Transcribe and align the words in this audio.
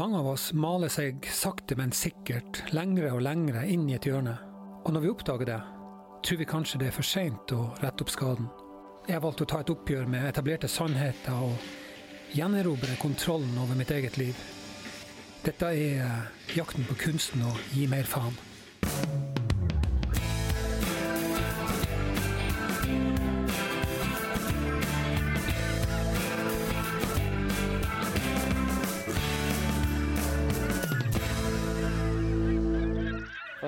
Mange 0.00 0.16
av 0.16 0.30
oss 0.30 0.46
maler 0.56 0.88
seg 0.88 1.26
sakte, 1.28 1.76
men 1.76 1.90
sikkert 1.92 2.62
lengre 2.72 3.10
og 3.12 3.20
lengre 3.20 3.66
inn 3.68 3.82
i 3.90 3.98
et 3.98 4.06
hjørne. 4.08 4.32
Og 4.80 4.94
når 4.96 5.02
vi 5.04 5.10
oppdager 5.12 5.50
det, 5.50 5.58
tror 6.24 6.38
vi 6.40 6.46
kanskje 6.48 6.80
det 6.80 6.88
er 6.88 6.94
for 6.96 7.04
seint 7.04 7.52
å 7.52 7.66
rette 7.82 8.06
opp 8.06 8.12
skaden. 8.14 8.48
Jeg 9.04 9.18
har 9.18 9.24
valgt 9.26 9.44
å 9.44 9.48
ta 9.52 9.60
et 9.60 9.72
oppgjør 9.74 10.08
med 10.08 10.24
etablerte 10.30 10.72
sannheter 10.72 11.44
og 11.44 12.32
gjenerobre 12.32 12.96
kontrollen 13.02 13.60
over 13.60 13.76
mitt 13.76 13.92
eget 13.92 14.16
liv. 14.16 14.40
Dette 15.44 15.68
er 15.68 16.32
jakten 16.56 16.88
på 16.88 16.96
kunsten 17.04 17.44
å 17.44 17.52
gi 17.74 17.84
mer 17.92 18.08
faen. 18.08 18.40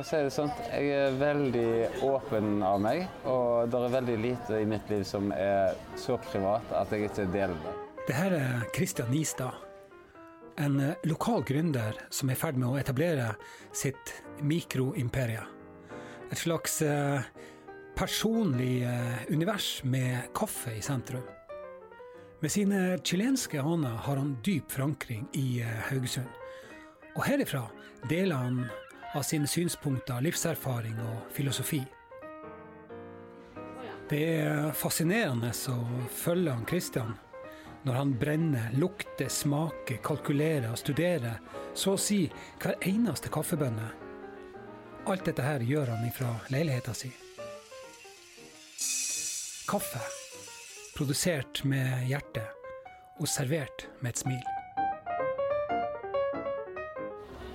Å 0.03 0.07
si 0.07 0.19
det 0.19 0.33
sånn, 0.35 0.51
jeg 0.73 0.89
er 0.97 1.17
veldig 1.21 2.03
åpen 2.07 2.63
av 2.67 2.81
meg, 2.83 3.05
og 3.29 3.71
det 3.71 3.79
er 3.79 3.93
veldig 3.95 4.17
lite 4.19 4.59
i 4.59 4.67
mitt 4.67 4.89
liv 4.91 5.05
som 5.07 5.31
er 5.35 5.77
så 6.01 6.17
privat 6.25 6.73
at 6.75 6.91
jeg 6.91 7.07
ikke 7.07 7.29
deler 7.31 7.55
det. 7.63 7.75
Det 8.09 8.17
her 8.17 8.35
er 8.35 8.65
Kristian 8.75 9.13
Nistad. 9.15 9.61
En 10.59 10.81
eh, 10.83 11.07
lokal 11.09 11.45
gründer 11.47 11.97
som 12.11 12.29
er 12.29 12.37
i 12.37 12.41
ferd 12.41 12.59
med 12.59 12.69
å 12.73 12.81
etablere 12.81 13.29
sitt 13.71 14.13
mikroimperie. 14.43 15.45
Et 16.33 16.41
slags 16.41 16.81
eh, 16.83 17.23
personlig 17.95 18.83
eh, 18.89 19.23
univers 19.31 19.71
med 19.87 20.33
kaffe 20.35 20.75
i 20.75 20.83
sentrum. 20.83 21.25
Med 22.43 22.51
sine 22.51 22.99
chilenske 23.07 23.63
aner 23.63 24.03
har 24.03 24.19
han 24.19 24.35
dyp 24.43 24.75
forankring 24.75 25.29
i 25.39 25.63
Haugesund. 25.93 26.27
Og 27.15 27.23
herifra 27.29 27.69
deler 28.11 28.41
han 28.43 28.65
av 29.15 29.23
sine 29.23 29.47
synspunkter, 29.47 30.21
livserfaring 30.25 30.97
og 31.03 31.33
filosofi. 31.35 31.83
Det 34.09 34.23
er 34.43 34.73
fascinerende 34.77 35.53
å 35.73 36.07
følge 36.13 36.53
han 36.53 36.67
Kristian 36.69 37.15
når 37.83 37.99
han 37.99 38.13
brenner, 38.19 38.71
lukter, 38.79 39.29
smaker, 39.29 39.99
kalkulerer 40.05 40.71
og 40.71 40.79
studerer 40.79 41.41
så 41.75 41.97
å 41.97 42.01
si 42.01 42.27
hver 42.63 42.79
eneste 42.87 43.33
kaffebønne. 43.33 43.89
Alt 45.11 45.27
dette 45.27 45.43
her 45.43 45.65
gjør 45.67 45.91
han 45.97 46.07
ifra 46.07 46.31
leiligheta 46.55 46.95
si. 46.95 47.11
Kaffe. 49.67 50.03
Produsert 50.93 51.65
med 51.65 52.05
hjerte 52.07 52.45
og 53.19 53.27
servert 53.31 53.89
med 54.03 54.13
et 54.13 54.27
smil. 54.27 54.62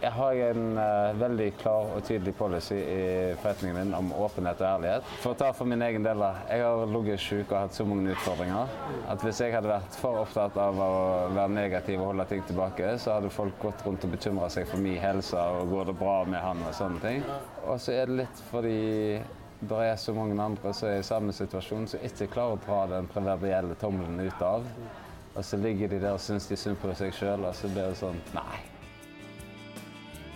Jeg 0.08 0.14
har 0.16 0.38
en 0.40 0.78
uh, 0.80 1.18
veldig 1.20 1.46
klar 1.60 1.90
og 1.92 2.04
tydelig 2.08 2.32
policy 2.40 2.78
i 2.80 3.00
forretningen 3.42 3.76
min 3.76 3.96
om 3.98 4.14
åpenhet 4.16 4.62
og 4.62 4.68
ærlighet. 4.70 5.10
For 5.20 5.34
å 5.34 5.38
ta 5.42 5.50
for 5.52 5.68
min 5.68 5.82
egen 5.84 6.06
del, 6.06 6.22
jeg 6.48 6.64
har 6.64 6.84
ligget 6.94 7.20
syk 7.20 7.52
og 7.52 7.58
hatt 7.58 7.76
så 7.76 7.84
mange 7.84 8.14
utfordringer 8.14 8.72
at 9.12 9.26
hvis 9.26 9.42
jeg 9.44 9.52
hadde 9.52 9.68
vært 9.68 9.98
for 10.00 10.22
opptatt 10.22 10.56
av 10.64 10.80
å 10.80 10.92
være 11.36 11.52
negativ 11.58 12.00
og 12.00 12.14
holde 12.14 12.28
ting 12.30 12.46
tilbake, 12.48 12.94
så 13.04 13.18
hadde 13.18 13.34
folk 13.36 13.60
gått 13.60 13.84
rundt 13.84 14.08
og 14.08 14.14
bekymra 14.16 14.48
seg 14.54 14.70
for 14.72 14.86
min 14.86 14.96
helse 15.04 15.44
og 15.58 15.74
går 15.76 15.92
det 15.92 15.98
bra 16.00 16.16
med 16.30 16.40
han 16.46 16.64
og 16.64 16.80
sånne 16.80 17.04
ting. 17.04 17.28
Og 17.66 17.76
så 17.84 17.98
er 17.98 18.08
det 18.08 18.22
litt 18.22 18.42
fordi 18.54 18.80
det 19.60 19.82
er 19.90 20.00
så 20.00 20.16
mange 20.16 20.40
andre 20.40 20.74
som 20.78 20.88
er 20.94 21.02
i 21.02 21.10
samme 21.10 21.36
situasjon, 21.36 21.92
som 21.92 22.08
ikke 22.08 22.30
klarer 22.38 22.56
å 22.56 22.64
dra 22.64 22.80
den 22.96 23.12
proverbielle 23.12 23.76
tommelen 23.84 24.24
ut 24.24 24.48
av. 24.54 24.72
Og 25.36 25.44
så 25.44 25.60
ligger 25.60 25.92
de 25.92 26.00
der 26.00 26.16
og 26.16 26.24
syns 26.24 26.48
de 26.48 26.56
synd 26.56 26.80
på 26.80 26.96
seg 26.96 27.12
sjøl, 27.12 27.44
og 27.44 27.60
så 27.60 27.76
blir 27.76 27.92
det 27.92 28.00
sånn 28.00 28.24
Nei. 28.38 28.77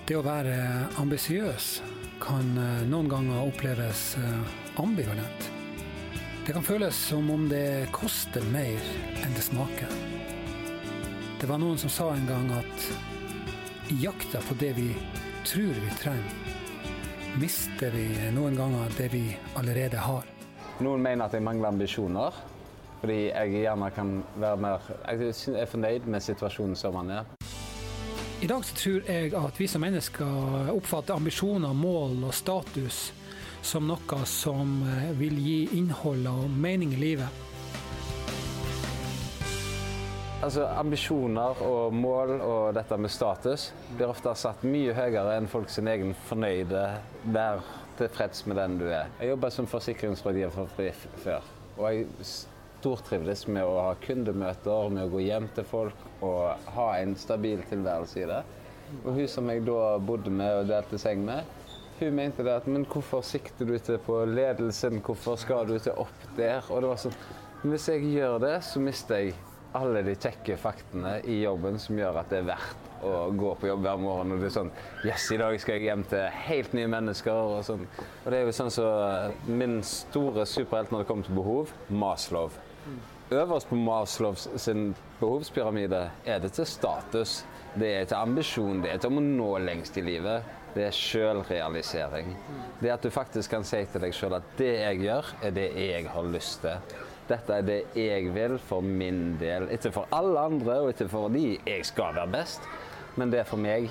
Det 0.08 0.16
å 0.18 0.24
være 0.26 0.56
ambisiøs 1.02 1.66
kan 2.22 2.48
eh, 2.58 2.84
noen 2.90 3.10
ganger 3.10 3.44
oppleves 3.46 4.16
eh, 4.18 4.54
ambivalent. 4.82 5.50
Det 6.46 6.56
kan 6.56 6.66
føles 6.66 6.98
som 7.12 7.30
om 7.30 7.46
det 7.52 7.92
koster 7.94 8.44
mer 8.54 8.82
enn 9.22 9.36
det 9.38 9.46
smaker. 9.46 9.94
Det 11.42 11.50
var 11.50 11.62
noen 11.62 11.78
som 11.82 11.90
sa 11.94 12.10
en 12.16 12.26
gang 12.30 12.50
at 12.58 12.88
i 13.94 14.00
jakta 14.02 14.42
på 14.48 14.58
det 14.62 14.72
vi 14.78 14.90
tror 15.46 15.78
vi 15.78 15.92
trenger, 16.02 16.58
mister 17.42 17.94
vi 17.94 18.08
noen 18.34 18.58
ganger 18.58 18.98
det 18.98 19.12
vi 19.14 19.26
allerede 19.60 20.02
har. 20.02 20.26
Noen 20.82 21.06
mener 21.06 21.28
at 21.28 21.38
jeg 21.38 21.46
mangler 21.46 21.70
ambisjoner. 21.70 22.42
Fordi 23.02 23.32
jeg 23.32 23.64
gjerne 23.64 23.88
kan 23.96 24.10
være 24.38 24.58
mer 24.62 24.90
Jeg 25.10 25.34
er 25.58 25.66
fornøyd 25.66 26.06
med 26.06 26.22
situasjonen 26.22 26.76
som 26.78 27.00
den 27.00 27.16
er. 27.16 27.41
I 28.42 28.48
dag 28.48 28.66
så 28.66 28.76
tror 28.76 29.04
jeg 29.06 29.34
at 29.38 29.60
vi 29.60 29.68
som 29.70 29.84
mennesker 29.86 30.70
oppfatter 30.74 31.14
ambisjoner, 31.14 31.76
mål 31.78 32.24
og 32.26 32.34
status 32.34 33.12
som 33.62 33.86
noe 33.86 34.22
som 34.26 34.80
eh, 34.90 35.12
vil 35.14 35.36
gi 35.38 35.58
innhold 35.78 36.26
og 36.26 36.48
mening 36.50 36.96
i 36.96 37.02
livet. 37.04 37.30
Altså, 40.42 40.66
Ambisjoner 40.74 41.62
og 41.62 41.94
mål 41.94 42.34
og 42.40 42.72
dette 42.74 42.98
med 42.98 43.14
status 43.14 43.68
blir 43.92 44.10
ofte 44.10 44.34
satt 44.34 44.66
mye 44.66 44.96
høyere 44.98 45.36
enn 45.38 45.50
folk 45.52 45.70
sin 45.70 45.92
egen 45.92 46.16
fornøyde 46.26 46.88
vær 47.30 47.62
tilfreds 48.02 48.48
med 48.50 48.58
den 48.58 48.80
du 48.82 48.88
er. 48.90 49.14
Jeg 49.22 49.36
jobba 49.36 49.54
som 49.54 49.70
forsikringsrådgiver 49.70 50.58
for 50.58 50.74
Frif 50.80 51.06
før. 51.22 51.46
og 51.78 51.94
jeg 51.94 52.10
stortrivdes 52.82 53.46
med 53.48 53.64
å 53.64 53.78
ha 53.86 53.94
kundemøter, 54.02 54.90
med 54.90 55.06
å 55.06 55.14
gå 55.14 55.22
hjem 55.28 55.48
til 55.56 55.68
folk 55.70 56.26
og 56.26 56.68
ha 56.76 56.88
en 56.98 57.14
stabil 57.20 57.62
tilværelse 57.70 58.24
i 58.24 58.30
det. 58.30 58.42
Og 59.06 59.14
hun 59.16 59.28
som 59.30 59.50
jeg 59.52 59.64
da 59.68 59.98
bodde 60.04 60.34
med 60.34 60.64
og 60.64 60.72
delte 60.72 61.00
seng 61.02 61.22
med, 61.28 61.46
hun 62.02 62.18
mente 62.18 62.44
det 62.44 62.56
at 62.64 62.68
men 62.70 62.88
hvorfor 62.90 63.22
sikter 63.26 63.68
du 63.70 63.76
ikke 63.78 64.00
på 64.02 64.24
ledelsen, 64.26 65.04
hvorfor 65.06 65.38
skal 65.38 65.70
du 65.70 65.76
ikke 65.78 65.94
opp 66.02 66.28
der? 66.38 66.66
Og 66.74 66.82
det 66.82 66.90
var 66.90 67.02
sånn 67.06 67.22
Hvis 67.62 67.92
jeg 67.92 68.08
gjør 68.10 68.40
det, 68.42 68.56
så 68.66 68.82
mister 68.82 69.20
jeg 69.22 69.36
alle 69.78 70.02
de 70.04 70.16
kjekke 70.18 70.58
faktene 70.58 71.20
i 71.30 71.44
jobben 71.44 71.78
som 71.80 72.00
gjør 72.00 72.18
at 72.24 72.32
det 72.34 72.40
er 72.42 72.48
verdt 72.50 73.06
å 73.06 73.30
gå 73.38 73.52
på 73.62 73.70
jobb 73.70 73.86
hver 73.86 74.02
morgen. 74.02 74.34
Og 74.34 74.42
det 74.42 74.50
er 74.50 74.56
sånn 74.56 74.74
Yes, 75.06 75.28
i 75.30 75.38
dag 75.38 75.54
skal 75.62 75.78
jeg 75.78 75.92
hjem 75.92 76.04
til 76.10 76.26
helt 76.48 76.74
nye 76.78 76.90
mennesker. 76.92 77.38
Og, 77.38 77.62
sånn. 77.70 77.86
og 78.24 78.28
det 78.34 78.40
er 78.40 78.50
jo 78.50 78.58
sånn 78.58 78.74
så 78.74 78.90
min 79.46 79.80
store 79.86 80.48
superhelt 80.50 80.90
når 80.90 81.06
det 81.06 81.12
kommer 81.12 81.30
til 81.30 81.38
behov, 81.38 81.74
Maslow. 81.94 82.50
Øverst 83.32 83.70
på 83.70 83.76
Maslows 83.80 84.48
sin 84.60 84.96
behovspyramide 85.20 86.10
er 86.26 86.40
det 86.44 86.52
til 86.58 86.68
status. 86.68 87.46
Det 87.80 87.88
er 88.02 88.10
til 88.10 88.18
ambisjon, 88.20 88.82
det 88.84 88.92
er 88.92 89.00
til 89.00 89.16
å 89.16 89.24
nå 89.24 89.54
lengst 89.64 89.96
i 89.98 90.04
livet. 90.04 90.44
Det 90.76 90.84
er 90.88 90.96
sjølrealisering. 90.96 92.34
Det 92.82 92.92
at 92.92 93.04
du 93.04 93.12
faktisk 93.12 93.54
kan 93.56 93.64
si 93.68 93.80
til 93.92 94.04
deg 94.04 94.16
sjøl 94.16 94.36
at 94.36 94.52
det 94.60 94.74
jeg 94.74 95.02
gjør, 95.06 95.32
er 95.48 95.56
det 95.56 95.70
jeg 95.80 96.12
har 96.12 96.28
lyst 96.28 96.62
til. 96.66 97.00
Dette 97.32 97.58
er 97.58 97.68
det 97.68 97.80
jeg 97.96 98.32
vil 98.36 98.58
for 98.68 98.84
min 98.84 99.38
del. 99.40 99.70
Ikke 99.72 99.94
for 99.96 100.12
alle 100.16 100.40
andre, 100.52 100.80
og 100.84 100.92
ikke 100.92 101.08
for 101.12 101.32
de 101.32 101.56
jeg 101.56 101.88
skal 101.88 102.16
være 102.18 102.32
best, 102.36 102.68
men 103.16 103.32
det 103.32 103.44
er 103.44 103.48
for 103.48 103.60
meg. 103.60 103.88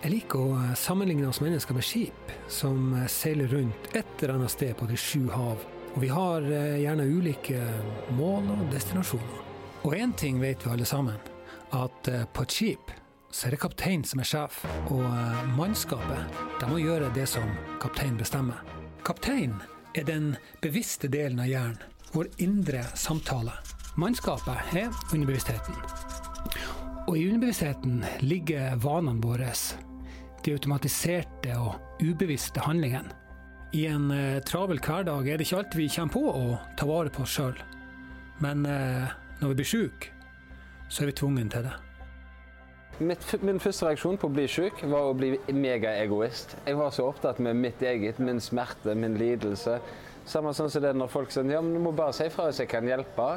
Jeg 0.00 0.14
liker 0.14 0.38
å 0.38 0.76
sammenligne 0.78 1.28
oss 1.28 1.42
mennesker 1.44 1.76
med 1.76 1.84
skip 1.84 2.36
som 2.48 2.94
seiler 3.10 3.50
rundt 3.52 3.92
et 3.92 4.22
eller 4.22 4.38
annet 4.38 4.56
sted 4.56 4.76
på 4.78 4.88
de 4.88 4.96
sju 4.96 5.26
hav. 5.34 5.60
Og 5.94 6.02
vi 6.02 6.08
har 6.12 6.44
eh, 6.44 6.80
gjerne 6.82 7.08
ulike 7.08 7.60
mål 8.18 8.50
og 8.54 8.64
destinasjoner. 8.72 9.44
Og 9.86 9.94
én 9.94 10.14
ting 10.18 10.40
vet 10.42 10.64
vi 10.64 10.72
alle 10.72 10.86
sammen, 10.88 11.18
at 11.72 12.08
eh, 12.08 12.26
på 12.32 12.44
et 12.44 12.54
skip 12.54 12.94
så 13.30 13.46
er 13.46 13.54
det 13.54 13.60
kapteinen 13.60 14.06
som 14.08 14.22
er 14.22 14.28
sjef, 14.28 14.62
og 14.88 15.04
eh, 15.04 15.42
mannskapet 15.56 16.38
de 16.60 16.68
må 16.70 16.80
gjøre 16.80 17.10
det 17.16 17.26
som 17.28 17.50
kapteinen 17.82 18.18
bestemmer. 18.20 18.62
Kapteinen 19.04 19.60
er 19.96 20.06
den 20.08 20.32
bevisste 20.62 21.10
delen 21.12 21.40
av 21.42 21.50
hjernen, 21.50 21.82
vår 22.12 22.30
indre 22.44 22.82
samtale. 22.96 23.52
Mannskapet 24.00 24.74
er 24.78 24.92
underbevisstheten. 25.12 25.76
Og 27.08 27.16
i 27.16 27.26
underbevisstheten 27.28 28.02
ligger 28.24 28.76
vanene 28.80 29.20
våre, 29.24 29.52
de 30.44 30.54
automatiserte 30.54 31.56
og 31.60 31.76
ubevisste 32.04 32.62
handlingene. 32.64 33.12
I 33.76 33.82
en 33.86 34.10
eh, 34.10 34.38
travel 34.48 34.78
hverdag 34.80 35.26
er 35.28 35.36
det 35.36 35.44
ikke 35.44 35.58
alltid 35.60 35.82
vi 35.82 35.88
kommer 35.92 36.14
på 36.14 36.22
å 36.32 36.44
ta 36.78 36.86
vare 36.88 37.12
på 37.12 37.26
oss 37.26 37.34
sjøl. 37.36 37.58
Men 38.40 38.64
eh, 38.64 39.10
når 39.42 39.52
vi 39.52 39.58
blir 39.58 39.68
syke, 39.68 40.14
så 40.88 41.02
er 41.04 41.10
vi 41.10 41.18
tvungen 41.20 41.50
til 41.52 41.66
det. 41.66 41.74
Mitt, 42.98 43.26
min 43.44 43.60
første 43.62 43.86
reaksjon 43.86 44.16
på 44.18 44.26
å 44.26 44.34
bli 44.34 44.46
syk 44.50 44.80
var 44.88 45.10
å 45.10 45.14
bli 45.14 45.34
megaegoist. 45.54 46.56
Jeg 46.64 46.78
var 46.80 46.94
så 46.96 47.10
opptatt 47.12 47.38
med 47.44 47.60
mitt 47.60 47.82
eget, 47.84 48.18
min 48.18 48.40
smerte, 48.42 48.94
min 48.98 49.18
lidelse. 49.20 49.76
Samme 50.28 50.54
sånn 50.56 50.72
som 50.72 50.82
det 50.82 50.94
når 50.96 51.12
folk 51.12 51.30
sier 51.30 51.52
ja, 51.52 51.60
men 51.62 51.76
du 51.76 51.82
må 51.84 51.92
bare 51.96 52.16
si 52.16 52.26
fra 52.32 52.48
hvis 52.48 52.62
jeg 52.64 52.70
kan 52.72 52.88
hjelpe. 52.88 53.28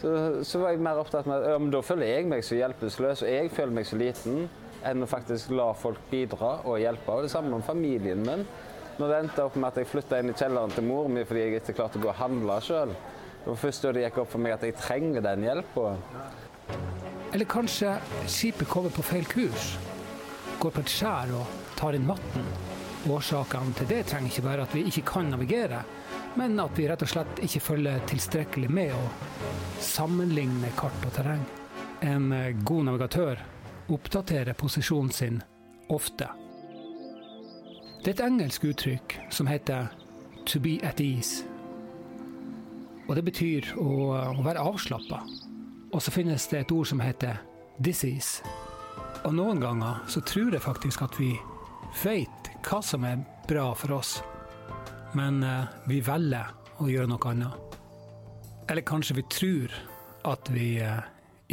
Så, 0.00 0.12
så 0.46 0.60
var 0.62 0.72
jeg 0.72 0.82
mer 0.86 1.00
opptatt 1.02 1.26
med 1.28 1.44
ja, 1.50 1.58
men 1.58 1.74
da 1.74 1.82
føler 1.84 2.08
jeg 2.08 2.30
meg 2.30 2.46
så 2.46 2.56
hjelpeløs, 2.58 3.26
og 3.26 3.28
jeg 3.28 3.50
føler 3.54 3.76
meg 3.76 3.90
så 3.90 3.98
liten, 3.98 4.46
enn 4.86 5.04
å 5.04 5.10
faktisk 5.10 5.52
la 5.54 5.68
folk 5.78 6.00
bidra 6.10 6.60
og 6.62 6.78
hjelpe. 6.80 7.10
Og 7.10 7.26
det 7.26 7.34
samme 7.34 7.52
om 7.58 7.66
familien 7.66 8.22
min. 8.24 8.46
Når 8.98 9.10
det 9.10 9.16
endte 9.18 9.44
opp 9.44 9.56
med 9.58 9.72
at 9.72 9.80
jeg 9.80 9.90
flytta 9.90 10.20
inn 10.20 10.30
i 10.30 10.36
kjelleren 10.38 10.74
til 10.74 10.86
mor 10.86 11.08
mi 11.10 11.24
fordi 11.26 11.46
jeg 11.46 11.62
ikke 11.62 11.76
klarte 11.80 11.98
å 11.98 12.04
gå 12.04 12.12
og 12.12 12.20
handle 12.20 12.60
sjøl. 12.62 12.94
Det 13.44 13.50
var 13.50 13.58
først 13.60 13.84
da 13.84 13.92
det 13.92 14.04
gikk 14.06 14.20
opp 14.22 14.30
for 14.32 14.44
meg 14.44 14.54
at 14.54 14.68
jeg 14.68 14.78
trenger 14.78 15.24
den 15.24 15.48
hjelpa. 15.48 15.96
Eller 17.34 17.50
kanskje 17.50 17.96
skipet 18.30 18.70
kommer 18.70 18.94
på 18.94 19.02
feil 19.04 19.26
kurs? 19.28 19.74
går 20.64 20.70
på 20.70 20.80
et 20.84 20.92
skjær 20.92 21.32
og 21.36 21.56
tar 21.76 21.96
inn 21.96 22.06
vann. 22.08 22.44
Årsakene 23.10 23.74
til 23.76 23.90
det 23.90 24.04
trenger 24.08 24.30
ikke 24.30 24.44
være 24.46 24.64
at 24.64 24.76
vi 24.76 24.84
ikke 24.88 25.04
kan 25.10 25.28
navigere, 25.28 25.82
men 26.40 26.56
at 26.62 26.78
vi 26.78 26.86
rett 26.88 27.04
og 27.04 27.10
slett 27.10 27.42
ikke 27.44 27.62
følger 27.66 28.06
tilstrekkelig 28.08 28.70
med 28.72 28.94
å 28.96 29.02
sammenligne 29.84 30.72
kart 30.78 31.04
og 31.04 31.12
terreng. 31.18 31.44
En 32.04 32.30
god 32.64 32.88
navigatør 32.88 33.44
oppdaterer 33.92 34.56
posisjonen 34.56 35.12
sin 35.12 35.42
ofte. 35.92 36.30
Det 38.04 38.10
er 38.12 38.18
et 38.18 38.26
engelsk 38.26 38.64
uttrykk 38.68 39.14
som 39.32 39.46
heter 39.46 39.86
'to 40.44 40.60
be 40.60 40.78
at 40.82 41.00
ease'. 41.00 41.44
Og 43.08 43.16
det 43.16 43.24
betyr 43.24 43.64
å, 43.80 44.12
å 44.38 44.42
være 44.44 44.60
avslappa. 44.60 45.22
Og 45.92 46.02
så 46.02 46.10
finnes 46.10 46.46
det 46.46 46.58
et 46.60 46.72
ord 46.72 46.86
som 46.86 47.00
heter 47.00 47.40
'disease'. 47.80 48.44
Og 49.24 49.34
noen 49.34 49.60
ganger 49.60 50.04
så 50.06 50.20
tror 50.20 50.52
jeg 50.52 50.60
faktisk 50.60 51.02
at 51.02 51.16
vi 51.20 51.38
vet 52.04 52.50
hva 52.68 52.82
som 52.82 53.04
er 53.04 53.24
bra 53.48 53.72
for 53.72 53.92
oss, 53.92 54.22
men 55.14 55.42
eh, 55.42 55.64
vi 55.88 56.00
velger 56.00 56.52
å 56.80 56.88
gjøre 56.88 57.08
noe 57.08 57.30
annet. 57.30 57.78
Eller 58.68 58.82
kanskje 58.82 59.14
vi 59.14 59.22
tror 59.30 59.72
at 60.24 60.50
vi 60.52 60.76
eh, 60.76 61.00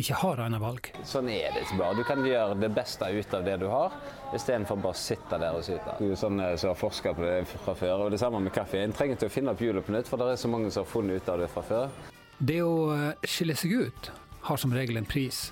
ikke 0.02 0.20
har 0.22 0.42
annet 0.44 0.62
valg. 0.62 0.90
Sånn 1.08 1.30
er 1.32 1.54
det 1.54 1.64
ikke 1.66 1.78
bare. 1.80 1.98
Du 2.00 2.04
kan 2.08 2.24
gjøre 2.26 2.58
det 2.60 2.70
beste 2.76 3.10
ut 3.12 3.36
av 3.38 3.46
det 3.46 3.58
du 3.62 3.68
har, 3.72 3.96
istedenfor 4.36 4.80
bare 4.82 4.96
å 4.96 5.02
sitte 5.02 5.40
der 5.42 5.58
og 5.58 5.66
syte. 5.66 5.96
Du 6.00 6.10
er 6.10 6.20
sånn 6.20 6.42
eh, 6.44 6.56
som 6.60 6.74
har 6.74 6.80
forska 6.80 7.14
på 7.18 7.26
det 7.26 7.38
fra 7.52 7.76
før. 7.78 8.06
Og 8.06 8.12
det 8.14 8.22
samme 8.22 8.42
med 8.44 8.54
kaffe. 8.56 8.82
En 8.82 8.96
trenger 8.96 9.20
ikke 9.20 9.32
å 9.32 9.36
finne 9.38 9.56
opp 9.56 9.64
hjulet 9.64 9.86
på 9.86 9.96
nytt, 9.96 10.10
for 10.12 10.22
det 10.22 10.34
er 10.34 10.42
så 10.42 10.52
mange 10.52 10.72
som 10.74 10.86
har 10.86 10.92
funnet 10.92 11.22
ut 11.22 11.32
av 11.34 11.42
det 11.44 11.50
fra 11.54 11.66
før. 11.66 11.96
Det 12.38 12.60
å 12.66 12.76
eh, 12.96 13.30
skille 13.30 13.58
seg 13.58 13.78
ut 13.86 14.12
har 14.50 14.58
som 14.58 14.74
regel 14.74 14.98
en 14.98 15.10
pris. 15.10 15.50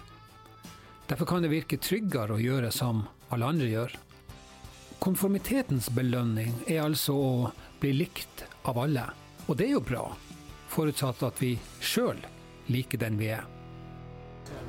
Derfor 1.10 1.26
kan 1.30 1.46
det 1.46 1.54
virke 1.54 1.78
tryggere 1.82 2.38
å 2.38 2.42
gjøre 2.42 2.72
som 2.74 3.04
alle 3.34 3.50
andre 3.50 3.70
gjør. 3.70 3.94
Konformitetens 5.00 5.88
belønning 5.96 6.52
er 6.68 6.84
altså 6.84 7.16
å 7.16 7.32
bli 7.80 7.94
likt 7.96 8.44
av 8.68 8.82
alle. 8.82 9.06
Og 9.48 9.58
det 9.58 9.70
er 9.70 9.78
jo 9.78 9.86
bra, 9.86 10.04
forutsatt 10.70 11.24
at 11.26 11.40
vi 11.42 11.56
sjøl 11.82 12.20
liker 12.70 13.02
den 13.02 13.18
vi 13.18 13.32
er. 13.34 13.48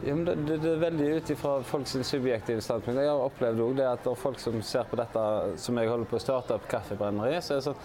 Ja, 0.05 0.15
det, 0.15 0.35
det, 0.35 0.59
det, 0.63 0.71
er 0.71 0.85
veldig 0.85 1.09
ut 1.17 1.31
ifra 1.35 1.57
folks 1.67 1.97
subjektive 2.09 2.63
standpunkt. 2.65 3.01
Jeg 3.01 3.11
har 3.11 3.25
opplevd 3.25 3.65
også 3.65 3.79
det 3.81 3.89
at 3.89 4.05
det 4.05 4.13
er 4.13 4.23
folk 4.23 4.39
som 4.41 4.63
ser 4.65 4.87
på 4.89 5.01
dette 5.01 5.25
som 5.61 5.81
jeg 5.81 5.91
holder 5.91 6.09
på 6.09 6.17
å 6.17 6.23
starte 6.23 6.57
opp 6.57 6.71
kaffebrenneri, 6.71 7.41
så 7.45 7.57
er 7.57 7.61
det 7.61 7.67
sånn 7.69 7.83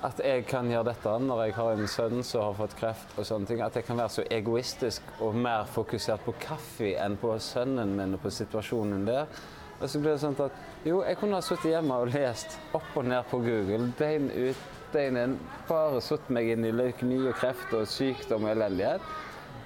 at 0.00 0.20
jeg 0.24 0.44
kan 0.48 0.68
gjøre 0.70 0.88
dette 0.88 1.14
når 1.20 1.40
jeg 1.44 1.54
har 1.58 1.70
en 1.74 1.88
sønn 1.92 2.22
som 2.24 2.46
har 2.46 2.54
fått 2.56 2.76
kreft 2.78 3.16
og 3.20 3.26
sånne 3.28 3.48
ting. 3.48 3.62
At 3.64 3.76
jeg 3.76 3.84
kan 3.88 4.00
være 4.00 4.14
så 4.14 4.24
egoistisk 4.32 5.08
og 5.20 5.36
mer 5.36 5.68
fokusert 5.68 6.24
på 6.24 6.34
kaffe 6.40 6.94
enn 7.00 7.18
på 7.20 7.34
sønnen 7.44 7.92
min 7.98 8.16
og 8.16 8.22
på 8.24 8.32
situasjonen 8.32 9.04
der. 9.08 9.28
Og 9.80 9.88
så 9.88 10.00
blir 10.00 10.12
det 10.12 10.22
sånn 10.22 10.36
at 10.44 10.86
jo, 10.88 11.00
jeg 11.04 11.16
kunne 11.20 11.36
ha 11.36 11.44
sittet 11.44 11.74
hjemme 11.74 11.96
og 12.02 12.12
lest 12.12 12.56
opp 12.76 12.96
og 12.96 13.08
ned 13.08 13.28
på 13.30 13.40
Google, 13.44 13.90
døgn 13.96 14.28
ut, 14.32 14.64
døgn 14.92 15.18
inn, 15.20 15.36
bare 15.68 16.00
satt 16.04 16.28
meg 16.32 16.48
inn 16.52 16.68
i 16.68 16.72
leukemi 16.72 17.20
og 17.22 17.36
kreft 17.40 17.72
og 17.76 17.88
sykdom 17.88 18.44
og 18.48 18.54
elendighet. 18.54 19.04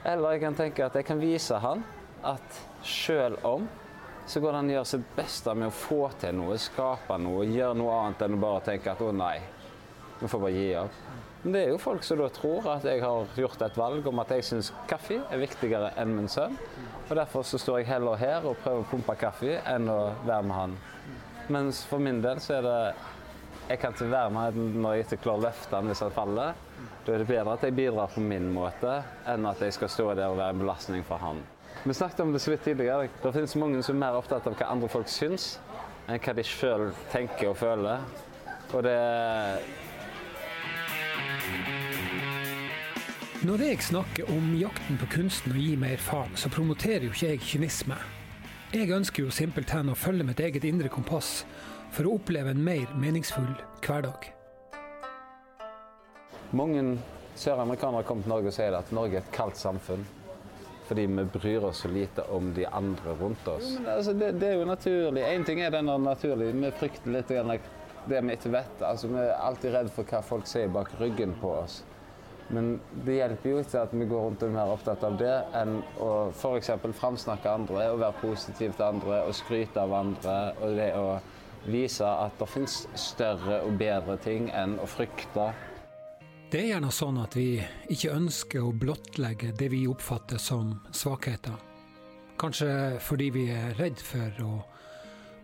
Eller 0.05 0.37
jeg 0.37 0.45
kan 0.45 0.59
tenke 0.59 0.85
at 0.85 0.99
jeg 0.99 1.07
kan 1.09 1.21
vise 1.23 1.59
han 1.63 1.85
at 2.25 2.61
sjøl 2.85 3.39
om 3.45 3.67
så 4.27 4.41
går 4.41 4.55
det 4.55 4.59
an 4.59 4.71
å 4.71 4.75
gjøre 4.79 4.89
sitt 4.89 5.11
beste 5.17 5.53
med 5.57 5.69
å 5.69 5.77
få 5.77 6.01
til 6.21 6.37
noe, 6.39 6.57
skape 6.61 7.17
noe, 7.21 7.45
gjøre 7.45 7.77
noe 7.77 7.97
annet 8.01 8.25
enn 8.25 8.37
å 8.39 8.41
bare 8.41 8.63
tenke 8.71 8.93
at 8.93 9.03
å 9.05 9.11
nei, 9.13 9.37
vi 10.21 10.31
får 10.33 10.41
bare 10.41 10.55
gi 10.55 10.71
opp. 10.81 11.01
Men 11.43 11.53
det 11.53 11.61
er 11.61 11.75
jo 11.75 11.81
folk 11.81 12.07
som 12.09 12.17
da 12.23 12.31
tror 12.33 12.71
at 12.73 12.87
jeg 12.89 13.03
har 13.03 13.35
gjort 13.37 13.63
et 13.67 13.77
valg 13.77 14.07
om 14.09 14.23
at 14.23 14.31
jeg 14.33 14.47
syns 14.49 14.71
kaffe 14.89 15.19
er 15.21 15.43
viktigere 15.43 15.91
enn 16.01 16.15
min 16.17 16.31
sønn. 16.33 16.57
Og 17.05 17.13
derfor 17.19 17.45
så 17.45 17.61
står 17.61 17.83
jeg 17.83 17.91
heller 17.91 18.17
her 18.17 18.47
og 18.49 18.57
prøver 18.65 18.81
å 18.81 18.89
pumpe 18.89 19.17
kaffe 19.21 19.59
enn 19.69 19.91
å 19.93 19.99
være 20.25 20.47
med 20.49 20.57
han. 20.57 20.79
Mens 21.53 21.83
for 21.85 22.01
min 22.01 22.23
del 22.25 22.41
så 22.41 22.57
er 22.63 22.65
det 22.65 22.79
Jeg 23.69 23.79
kan 23.81 23.95
ikke 23.95 24.11
være 24.11 24.31
med 24.31 24.57
når 24.77 24.93
jeg 24.93 25.05
ikke 25.07 25.23
klarer 25.25 25.41
å 25.41 25.45
løfte 25.47 25.73
den 25.73 25.87
hvis 25.89 26.03
han 26.05 26.13
faller. 26.13 26.57
Da 27.07 27.15
er 27.15 27.23
det 27.23 27.29
bedre 27.31 27.55
at 27.57 27.63
jeg 27.65 27.77
bidrar 27.77 28.11
på 28.13 28.21
min 28.21 28.51
måte, 28.53 28.99
enn 29.29 29.47
at 29.49 29.63
jeg 29.65 29.73
skal 29.77 29.89
stå 29.93 30.11
der 30.19 30.33
og 30.33 30.37
være 30.37 30.53
en 30.53 30.61
belastning 30.61 31.05
for 31.09 31.21
han. 31.21 31.41
Vi 31.85 31.97
snakket 31.97 32.21
om 32.21 32.33
det 32.33 32.43
så 32.45 32.53
vidt 32.53 32.63
tidligere. 32.65 33.09
Det 33.23 33.33
finnes 33.33 33.57
mange 33.61 33.81
som 33.83 33.97
er 33.97 34.03
mer 34.05 34.19
opptatt 34.21 34.47
av 34.49 34.59
hva 34.59 34.69
andre 34.73 34.89
folk 34.93 35.09
syns, 35.09 35.59
enn 36.09 36.21
hva 36.21 36.37
de 36.37 36.45
sjøl 36.45 36.91
tenker 37.13 37.55
og 37.55 37.59
føler. 37.61 38.05
Og 38.73 38.85
det 38.85 39.01
Når 43.45 43.61
jeg 43.61 43.83
snakker 43.85 44.31
om 44.33 44.55
jakten 44.57 44.97
på 45.01 45.09
kunsten 45.13 45.53
å 45.53 45.61
gi 45.61 45.75
mer 45.77 46.01
faen, 46.01 46.33
så 46.37 46.49
promoterer 46.53 47.05
jo 47.05 47.13
ikke 47.13 47.35
jeg 47.35 47.45
kynisme. 47.45 47.97
Jeg 48.73 48.89
ønsker 48.93 49.25
jo 49.27 49.33
simpelthen 49.33 49.93
å 49.93 49.97
følge 49.97 50.25
mitt 50.25 50.41
eget 50.41 50.65
indre 50.65 50.89
kompass 50.89 51.43
for 51.95 52.09
å 52.09 52.17
oppleve 52.19 52.51
en 52.51 52.65
mer 52.65 52.91
meningsfull 52.99 53.53
hverdag. 53.85 54.31
Mange 56.55 56.83
søramerikanere 57.39 58.03
har 58.03 58.09
kommet 58.09 58.27
til 58.27 58.35
Norge 58.35 58.51
og 58.51 58.57
sier 58.57 58.77
at 58.79 58.93
Norge 58.95 59.19
er 59.19 59.25
et 59.25 59.35
kaldt 59.35 59.59
samfunn. 59.59 60.05
Fordi 60.85 61.07
vi 61.09 61.25
bryr 61.33 61.65
oss 61.65 61.81
så 61.81 61.89
lite 61.89 62.27
om 62.35 62.51
de 62.55 62.67
andre 62.67 63.15
rundt 63.21 63.47
oss. 63.49 63.71
Jo, 63.73 63.87
altså, 63.89 64.13
det, 64.13 64.35
det, 64.41 64.51
er 64.51 64.61
jo 64.61 64.67
naturlig. 64.69 65.23
Én 65.25 65.47
ting 65.47 65.63
er 65.65 65.73
den 65.73 65.89
naturlige. 66.05 66.53
Vi 66.53 66.73
frykter 66.77 67.15
litt 67.15 67.33
det 67.33 68.21
vi 68.21 68.37
ikke 68.37 68.53
vet. 68.53 68.83
Altså, 68.85 69.09
vi 69.09 69.23
er 69.23 69.33
alltid 69.39 69.73
redd 69.73 69.89
for 69.95 70.11
hva 70.11 70.21
folk 70.23 70.51
sier 70.51 70.69
bak 70.69 70.93
ryggen 71.01 71.33
på 71.41 71.55
oss. 71.63 71.81
Men 72.53 72.75
det 73.07 73.17
hjelper 73.17 73.51
jo 73.51 73.63
ikke 73.63 73.87
at 73.87 73.95
vi 73.97 74.05
går 74.11 74.27
rundt 74.27 74.43
og 74.45 74.51
er 74.51 74.57
mer 74.59 74.73
opptatt 74.75 75.07
av 75.09 75.15
det, 75.17 75.33
enn 75.57 75.79
å 76.05 76.11
f.eks. 76.35 76.75
framsnakke 77.01 77.49
andre 77.49 77.87
og 77.95 78.03
være 78.03 78.21
positiv 78.21 78.75
til 78.77 78.85
andre 78.85 79.23
og 79.25 79.33
skryte 79.39 79.81
av 79.81 79.95
andre. 79.97 80.37
Og 80.61 80.77
det 80.77 80.91
å 81.01 81.07
vise 81.67 82.07
at 82.07 82.37
det 82.39 82.49
finnes 82.51 82.81
større 82.99 83.63
og 83.65 83.79
bedre 83.81 84.17
ting 84.25 84.51
enn 84.55 84.77
å 84.81 84.89
frykte. 84.89 85.53
Det 86.51 86.61
er 86.61 86.69
gjerne 86.75 86.91
sånn 86.95 87.17
at 87.19 87.35
vi 87.35 87.59
ikke 87.91 88.13
ønsker 88.15 88.63
å 88.63 88.75
blottlegge 88.79 89.55
det 89.59 89.71
vi 89.73 89.87
oppfatter 89.91 90.39
som 90.39 90.77
svakheter. 90.95 91.57
Kanskje 92.39 93.01
fordi 93.03 93.31
vi 93.35 93.49
er 93.55 93.75
redd 93.79 93.99
for 94.03 94.45
å 94.45 94.53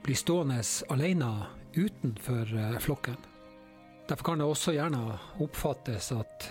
bli 0.05 0.15
stående 0.15 0.61
alene 0.91 1.33
utenfor 1.75 2.55
eh, 2.57 2.79
flokken. 2.79 3.19
Derfor 4.09 4.25
kan 4.25 4.39
det 4.39 4.49
også 4.51 4.75
gjerne 4.75 5.19
oppfattes 5.43 6.11
at 6.17 6.49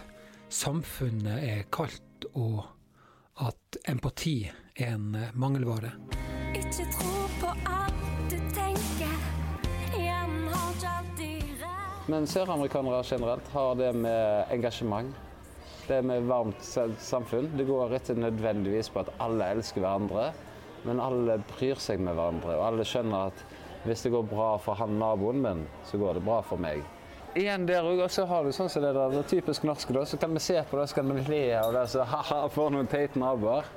samfunnet 0.50 1.44
er 1.44 1.66
kaldt, 1.72 2.30
og 2.36 2.64
at 3.44 3.80
empati 3.88 4.42
er 4.48 4.94
en 4.94 5.14
eh, 5.16 5.36
mangelvare. 5.36 5.92
Ikke 6.56 6.88
tro 6.96 7.28
på 7.42 7.54
alt 7.68 7.89
Men 12.10 12.28
søramerikanere 12.28 13.04
generelt 13.06 13.50
har 13.54 13.76
det 13.78 13.94
med 13.94 14.54
engasjement. 14.54 15.16
Det 15.88 16.02
med 16.06 16.28
varmt 16.30 16.62
samfunn. 17.02 17.50
Det 17.58 17.66
går 17.70 17.98
ikke 17.98 18.18
nødvendigvis 18.18 18.92
på 18.94 19.04
at 19.04 19.12
alle 19.22 19.50
elsker 19.56 19.82
hverandre, 19.82 20.30
men 20.86 21.02
alle 21.02 21.40
bryr 21.50 21.82
seg 21.82 22.02
med 22.02 22.18
hverandre. 22.18 22.56
Og 22.58 22.68
alle 22.68 22.86
skjønner 22.88 23.32
at 23.32 23.44
hvis 23.86 24.06
det 24.06 24.14
går 24.14 24.30
bra 24.30 24.54
for 24.62 24.78
han 24.80 24.98
naboen 25.02 25.44
min, 25.44 25.68
så 25.90 26.02
går 26.02 26.18
det 26.20 26.26
bra 26.26 26.42
for 26.46 26.62
meg 26.62 26.82
igjen 27.38 27.66
der 27.70 27.86
òg, 27.86 28.02
og 28.04 28.12
så 28.12 28.26
har 28.30 28.46
du 28.46 28.54
sånn 28.56 28.70
som 28.72 28.84
det 28.84 28.94
der, 28.96 29.14
det 29.14 29.28
typisk 29.30 29.66
norske, 29.68 29.94
da, 29.96 30.06
så 30.08 30.18
kan 30.20 30.34
vi 30.34 30.42
se 30.44 30.58
på 30.70 30.80
det, 30.80 30.88
så 30.90 31.00
kan 31.00 31.14
vi 31.14 31.26
le 31.28 31.44
av 31.60 31.74
det, 31.76 31.86
så 31.92 32.06
ha-ha, 32.14 32.42
for 32.54 32.74
noen 32.74 32.90
teite 32.90 33.22
naboer. 33.22 33.68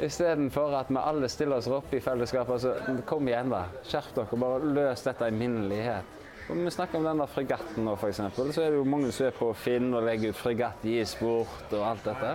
Istedenfor 0.00 0.74
at 0.78 0.88
vi 0.88 0.96
alle 0.96 1.28
stiller 1.28 1.60
oss 1.60 1.68
opp 1.68 1.90
i 1.92 2.00
fellesskapet. 2.00 2.54
Altså, 2.54 3.02
kom 3.08 3.26
igjen, 3.28 3.50
da. 3.52 3.66
Skjerp 3.84 4.14
dere. 4.16 4.38
Bare 4.40 4.70
løs 4.72 5.02
dette 5.04 5.28
i 5.28 5.34
minnelighet. 5.36 6.16
Om 6.50 6.64
vi 6.64 6.70
snakker 6.70 6.98
om 6.98 7.04
denne 7.06 7.26
fregatten 7.30 7.84
nå, 7.86 7.92
f.eks., 7.94 8.18
så 8.34 8.62
er 8.64 8.72
det 8.72 8.80
jo 8.80 8.86
mange 8.88 9.12
som 9.14 9.28
er 9.28 9.36
på 9.36 9.52
Finn 9.54 9.92
og 9.94 10.02
legger 10.02 10.32
ut 10.32 10.38
fregatt, 10.38 10.82
i 10.82 10.98
sport 11.06 11.70
og 11.76 11.84
alt 11.86 12.08
dette. 12.08 12.32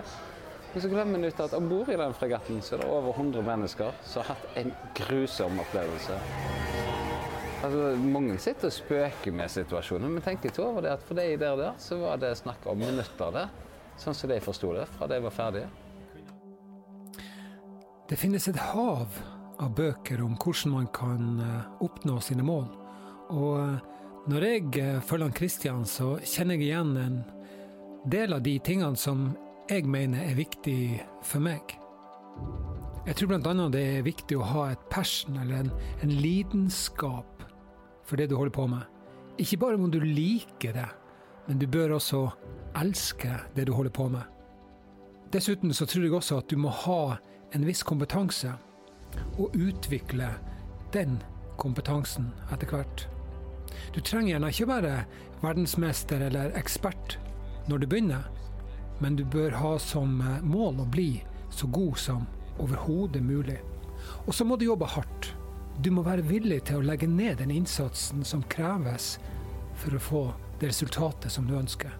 Men 0.71 0.83
så 0.83 0.91
glemmer 0.91 1.19
en 1.19 1.27
ut 1.27 1.41
at 1.43 1.55
om 1.57 1.67
bord 1.67 1.91
i 1.91 1.97
den 1.99 2.15
fregatten 2.15 2.61
så 2.63 2.77
er 2.77 2.83
det 2.83 2.87
over 2.91 3.11
100 3.15 3.43
mennesker 3.47 3.97
som 4.07 4.23
har 4.23 4.35
hatt 4.35 4.57
en 4.61 4.71
grusom 4.97 5.59
opplevelse. 5.63 6.19
Altså, 7.65 7.83
mange 8.03 8.37
sitter 8.43 8.69
og 8.69 8.75
spøker 8.75 9.35
med 9.35 9.51
situasjonen, 9.51 10.11
men 10.15 10.23
tenker 10.23 10.51
ikke 10.51 10.63
over 10.63 10.85
det 10.85 10.93
at 10.95 11.03
for 11.07 11.19
de 11.19 11.29
der, 11.39 11.55
der 11.59 11.79
så 11.81 11.97
var 11.99 12.19
det 12.21 12.35
snakk 12.39 12.67
om 12.71 12.79
minutter 12.79 13.35
det. 13.35 13.47
Sånn 13.99 14.15
som 14.15 14.31
de 14.31 14.39
forsto 14.43 14.71
det 14.75 14.85
fra 14.95 15.07
de 15.11 15.19
var 15.23 15.35
ferdige. 15.35 15.71
Det 18.07 18.19
finnes 18.21 18.47
et 18.47 18.59
hav 18.71 19.19
av 19.59 19.75
bøker 19.75 20.23
om 20.23 20.35
hvordan 20.35 20.75
man 20.75 20.87
kan 20.93 21.39
eh, 21.41 21.83
oppnå 21.83 22.19
sine 22.23 22.43
mål. 22.45 22.67
Og 23.33 23.53
eh, 23.63 23.94
når 24.25 24.45
jeg 24.47 24.69
eh, 24.81 25.01
følger 25.05 25.33
Kristian, 25.37 25.85
så 25.85 26.15
kjenner 26.25 26.57
jeg 26.57 26.69
igjen 26.71 26.95
en 26.97 27.17
del 28.09 28.33
av 28.33 28.41
de 28.45 28.55
tingene 28.65 28.97
som 28.97 29.27
jeg 29.69 29.85
mener 29.89 30.25
er 30.25 30.37
viktig 30.37 30.79
for 31.25 31.45
meg. 31.45 31.75
Jeg 33.05 33.19
tror 33.19 33.35
bl.a. 33.35 33.53
det 33.69 33.83
er 33.85 34.05
viktig 34.05 34.37
å 34.39 34.47
ha 34.49 34.63
et 34.71 34.89
passion, 34.89 35.37
eller 35.37 35.65
en, 35.65 35.71
en 36.01 36.13
lidenskap 36.13 37.45
for 38.05 38.17
det 38.17 38.31
du 38.31 38.35
holder 38.37 38.55
på 38.55 38.67
med. 38.71 38.85
Ikke 39.41 39.59
bare 39.61 39.77
må 39.77 39.91
du 39.93 39.99
like 40.01 40.73
det, 40.73 40.87
men 41.45 41.61
du 41.61 41.67
bør 41.69 41.99
også 41.99 42.25
elske 42.81 43.29
det 43.53 43.67
du 43.69 43.75
holder 43.77 43.93
på 43.93 44.09
med. 44.09 44.25
Dessuten 45.33 45.73
så 45.73 45.85
tror 45.85 46.05
jeg 46.05 46.17
også 46.17 46.39
at 46.41 46.49
du 46.49 46.57
må 46.57 46.73
ha 46.85 47.17
en 47.53 47.65
viss 47.67 47.85
kompetanse, 47.85 48.57
og 49.37 49.53
utvikle 49.53 50.33
den 50.95 51.19
kompetansen 51.61 52.33
etter 52.51 52.73
hvert. 52.73 53.05
Du 53.95 54.01
trenger 54.01 54.35
gjerne 54.35 54.51
ikke 54.53 54.69
være 54.69 54.95
verdensmester 55.43 56.25
eller 56.27 56.55
ekspert 56.59 57.17
når 57.69 57.81
du 57.81 57.87
begynner, 57.89 58.27
men 58.99 59.17
du 59.19 59.25
bør 59.25 59.57
ha 59.59 59.75
som 59.81 60.19
eh, 60.21 60.41
mål 60.45 60.83
å 60.83 60.89
bli 60.89 61.09
så 61.51 61.67
god 61.67 61.97
som 61.99 62.27
overhodet 62.61 63.23
mulig. 63.23 63.57
Og 64.25 64.33
så 64.35 64.45
må 64.45 64.57
du 64.57 64.67
jobbe 64.67 64.87
hardt. 64.89 65.31
Du 65.81 65.89
må 65.91 66.05
være 66.05 66.23
villig 66.23 66.61
til 66.69 66.79
å 66.79 66.85
legge 66.85 67.07
ned 67.09 67.41
den 67.41 67.51
innsatsen 67.51 68.23
som 68.27 68.45
kreves 68.51 69.15
for 69.75 69.97
å 69.97 70.03
få 70.03 70.23
det 70.59 70.69
resultatet 70.71 71.31
som 71.31 71.47
du 71.49 71.55
ønsker. 71.57 71.91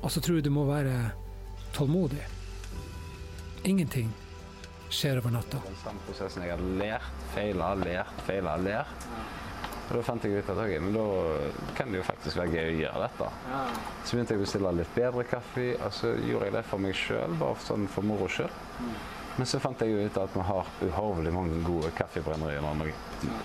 Og 0.00 0.10
så 0.12 0.22
tror 0.22 0.38
jeg 0.38 0.46
du 0.46 0.54
må 0.54 0.64
være 0.68 0.94
tålmodig. 1.76 2.22
Ingenting 3.68 4.08
skjer 4.88 5.20
over 5.20 5.34
natta. 5.34 5.60
Den 5.66 5.76
samme 5.82 6.00
prosessen 6.06 6.46
jeg 6.46 6.54
har 6.54 6.64
lært, 6.80 7.08
feila, 7.34 7.74
lært, 7.82 8.22
feila, 8.28 8.56
lært. 8.62 9.08
Og 9.88 9.94
Da 9.96 10.02
fant 10.04 10.24
jeg 10.24 10.36
ut 10.36 10.50
at 10.52 10.58
ok, 10.60 10.72
men 10.84 10.96
da 10.96 11.04
kan 11.78 11.92
det 11.92 12.02
jo 12.02 12.04
faktisk 12.04 12.36
være 12.36 12.52
gøy 12.52 12.72
å 12.72 12.80
gjøre 12.82 13.06
dette. 13.06 13.28
Så 14.04 14.16
begynte 14.16 14.34
jeg 14.34 14.40
å 14.40 14.44
bestille 14.44 14.72
litt 14.76 14.90
bedre 14.96 15.24
kaffe, 15.30 15.68
og 15.78 15.94
så 15.96 16.10
gjorde 16.18 16.50
jeg 16.50 16.56
det 16.58 16.64
for 16.68 16.84
meg 16.84 16.98
sjøl, 16.98 17.38
bare 17.40 17.64
sånn 17.64 17.88
for 17.92 18.04
moro 18.04 18.28
skyld. 18.28 18.52
Men 19.38 19.46
så 19.46 19.60
fant 19.62 19.80
jeg 19.80 19.94
jo 19.94 20.02
ut 20.02 20.16
at 20.18 20.32
vi 20.34 20.44
har 20.48 20.70
uhorvelig 20.82 21.32
mange 21.32 21.58
gode 21.62 21.92
kaffebrennerier 21.94 22.64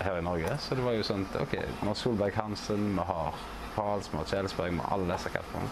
her 0.01 0.17
i 0.17 0.23
Norge. 0.25 0.55
Så 0.59 0.75
det 0.75 0.83
var 0.83 0.97
jo 0.97 1.03
sånn 1.05 1.27
OK, 1.37 1.53
vi 1.53 1.85
har 1.85 1.99
Solberg 1.99 2.39
Hansen, 2.39 2.87
vi 2.97 3.05
har 3.11 3.43
Pals, 3.75 4.09
vi 4.09 4.17
har 4.17 4.25
Kjelsberg, 4.29 4.73
vi 4.73 4.81
har 4.81 4.95
alle 4.95 5.13
disse 5.13 5.29
kaffene. 5.33 5.69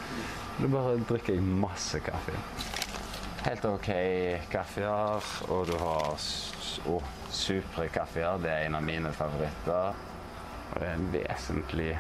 Da 0.60 0.70
bare 0.70 0.94
drikker 1.10 1.36
jeg 1.36 1.48
masse 1.66 2.00
kaffe. 2.06 2.38
Helt 3.42 3.66
OK 3.66 3.90
kaffeer, 4.54 5.34
og 5.50 5.66
du 5.72 5.76
har 5.82 6.14
oh, 6.94 7.12
supre 7.34 7.90
kaffeer. 7.90 8.38
Det 8.44 8.54
er 8.54 8.70
en 8.70 8.78
av 8.78 8.86
mine 8.86 9.10
favoritter. 9.18 9.98
Og 10.72 10.80
det 10.80 10.88
er 10.88 10.98
en 10.98 11.12
vesentlig 11.14 11.92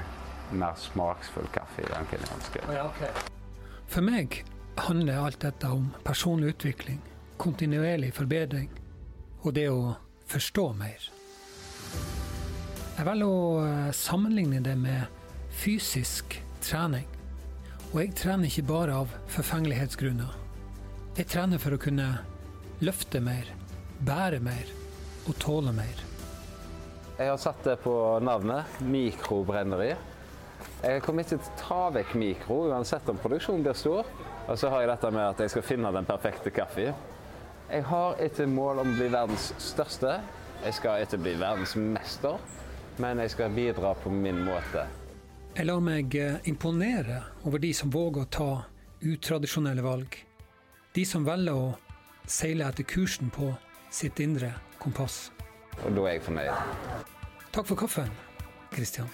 mer 0.51 0.75
smaksfull 0.79 1.47
kaffe 1.55 1.83
i 1.83 1.93
enn 1.95 2.09
kenyanske. 2.11 2.63
Ja, 2.71 2.87
okay. 2.89 3.11
For 3.91 4.03
meg 4.05 4.41
handler 4.79 5.25
alt 5.25 5.41
dette 5.43 5.69
om 5.71 5.89
personlig 6.05 6.55
utvikling, 6.55 7.01
kontinuerlig 7.41 8.13
forbedring 8.15 8.69
og 9.41 9.55
det 9.57 9.67
å 9.71 9.95
forstå 10.31 10.67
mer. 10.79 11.07
Jeg 12.97 13.07
velger 13.07 13.27
å 13.27 13.63
eh, 13.65 13.89
sammenligne 13.95 14.61
det 14.63 14.75
med 14.77 15.21
fysisk 15.61 16.37
trening. 16.61 17.07
Og 17.91 17.97
jeg 18.03 18.13
trener 18.15 18.47
ikke 18.47 18.67
bare 18.69 18.99
av 19.01 19.15
forfengelighetsgrunner. 19.33 20.37
Jeg 21.17 21.27
trener 21.33 21.59
for 21.59 21.75
å 21.75 21.81
kunne 21.81 22.07
løfte 22.85 23.19
mer, 23.23 23.49
bære 24.05 24.39
mer 24.45 24.69
og 25.27 25.35
tåle 25.41 25.73
mer. 25.75 26.05
Jeg 27.21 27.29
har 27.29 27.37
satt 27.37 27.59
det 27.61 27.75
på 27.83 27.93
navnet 28.25 28.79
mikrobrenneri. 28.81 29.91
Jeg 30.81 31.01
kommer 31.05 31.21
ikke 31.21 31.35
til 31.35 31.41
å 31.51 31.57
ta 31.59 31.81
vekk 31.93 32.13
mikro, 32.17 32.55
uansett 32.71 33.09
om 33.13 33.19
produksjonen 33.21 33.61
blir 33.61 33.75
stor. 33.77 34.07
Og 34.49 34.57
så 34.57 34.71
har 34.73 34.81
jeg 34.81 34.89
dette 34.89 35.11
med 35.13 35.21
at 35.27 35.43
jeg 35.43 35.51
skal 35.53 35.65
finne 35.67 35.91
den 35.93 36.07
perfekte 36.07 36.49
kaffe. 36.55 36.87
Jeg 37.69 37.83
har 37.91 38.23
ikke 38.25 38.47
mål 38.49 38.81
om 38.81 38.89
å 38.89 38.95
bli 38.97 39.09
verdens 39.13 39.51
største. 39.61 40.15
Jeg 40.63 40.77
skal 40.79 41.03
ikke 41.05 41.19
bli 41.21 41.35
verdens 41.37 41.75
mester, 41.77 42.41
men 42.97 43.21
jeg 43.21 43.35
skal 43.35 43.53
bidra 43.53 43.93
på 44.01 44.13
min 44.13 44.41
måte. 44.47 44.87
Jeg 45.53 45.67
lar 45.69 45.83
meg 45.85 46.17
eh, 46.17 46.39
imponere 46.49 47.19
over 47.45 47.61
de 47.61 47.69
som 47.77 47.93
våger 47.93 48.25
å 48.25 48.31
ta 48.33 48.49
utradisjonelle 49.13 49.85
valg. 49.85 50.17
De 50.97 51.05
som 51.05 51.27
velger 51.27 51.53
å 51.53 51.69
seile 52.25 52.65
etter 52.65 52.89
kursen 52.89 53.29
på 53.29 53.53
sitt 53.93 54.17
indre 54.25 54.55
kompass. 54.81 55.27
Og 55.83 55.95
da 55.95 56.05
er 56.05 56.17
jeg 56.17 56.27
fornøyd. 56.27 56.53
Takk 57.51 57.67
for 57.67 57.75
kaffen, 57.75 58.11
Kristian. 58.71 59.09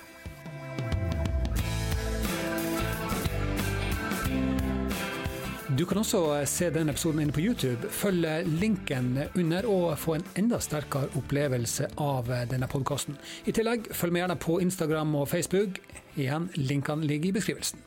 Du 5.78 5.86
kan 5.86 5.98
også 5.98 6.20
eh, 6.34 6.46
se 6.48 6.70
denne 6.74 6.94
episoden 6.94 7.20
inne 7.22 7.34
på 7.36 7.42
YouTube. 7.44 7.90
Følg 7.94 8.26
eh, 8.26 8.48
linken 8.48 9.12
under 9.36 9.68
og 9.70 9.98
få 10.00 10.16
en 10.16 10.24
enda 10.40 10.58
sterkere 10.64 11.12
opplevelse 11.20 11.90
av 12.02 12.32
eh, 12.32 12.46
denne 12.50 12.70
podkasten. 12.72 13.18
I 13.46 13.54
tillegg, 13.54 13.92
følg 13.92 14.16
med 14.16 14.24
gjerne 14.24 14.40
på 14.42 14.58
Instagram 14.64 15.14
og 15.20 15.28
Facebook. 15.30 15.78
Igjen, 16.16 16.50
linkene 16.56 17.06
ligger 17.06 17.30
i 17.30 17.36
beskrivelsen. 17.36 17.84